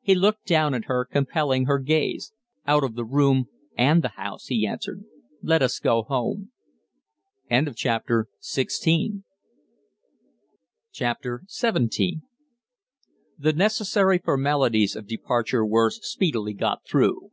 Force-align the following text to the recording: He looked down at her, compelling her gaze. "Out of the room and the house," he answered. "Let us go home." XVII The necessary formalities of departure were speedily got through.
He 0.00 0.14
looked 0.14 0.46
down 0.46 0.74
at 0.74 0.84
her, 0.84 1.04
compelling 1.04 1.64
her 1.64 1.80
gaze. 1.80 2.32
"Out 2.68 2.84
of 2.84 2.94
the 2.94 3.04
room 3.04 3.46
and 3.76 4.00
the 4.00 4.10
house," 4.10 4.46
he 4.46 4.64
answered. 4.64 5.02
"Let 5.42 5.60
us 5.60 5.80
go 5.80 6.04
home." 6.04 6.52
XVII 7.52 8.22
The 13.40 13.52
necessary 13.56 14.18
formalities 14.18 14.94
of 14.94 15.08
departure 15.08 15.66
were 15.66 15.90
speedily 15.90 16.52
got 16.54 16.84
through. 16.86 17.32